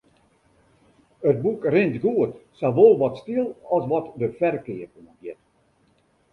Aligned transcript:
It 1.31 1.35
boek 1.43 1.61
rint 1.75 1.95
goed, 2.05 2.33
sawol 2.63 2.93
wat 3.03 3.19
styl 3.23 3.47
as 3.75 3.83
wat 3.91 4.05
de 4.19 4.27
ferkeap 4.37 4.91
oangiet. 4.99 5.41